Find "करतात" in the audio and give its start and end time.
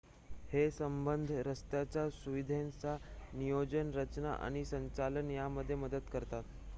6.13-6.43